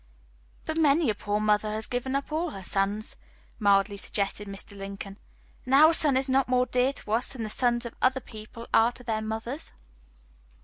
"But 0.65 0.77
many 0.79 1.11
a 1.11 1.13
poor 1.13 1.39
mother 1.39 1.69
has 1.73 1.85
given 1.85 2.15
up 2.15 2.31
all 2.31 2.49
her 2.49 2.63
sons," 2.63 3.15
mildly 3.59 3.97
suggested 3.97 4.47
Mr. 4.47 4.75
Lincoln, 4.75 5.19
"and 5.63 5.75
our 5.75 5.93
son 5.93 6.17
is 6.17 6.27
not 6.27 6.49
more 6.49 6.65
dear 6.65 6.91
to 6.91 7.11
us 7.11 7.33
than 7.33 7.43
the 7.43 7.49
sons 7.49 7.85
of 7.85 7.93
other 8.01 8.19
people 8.19 8.65
are 8.73 8.91
to 8.93 9.03
their 9.03 9.21
mothers." 9.21 9.73